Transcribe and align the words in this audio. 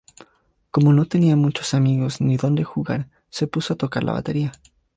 Como 0.71 0.93
no 0.93 1.05
tenía 1.05 1.35
muchos 1.35 1.75
amigos 1.75 2.21
ni 2.21 2.35
donde 2.35 2.63
jugar, 2.63 3.07
se 3.29 3.45
puso 3.45 3.73
a 3.73 3.77
tocar 3.77 4.03
la 4.03 4.13
batería. 4.13 4.51